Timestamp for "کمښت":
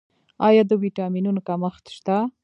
1.47-1.85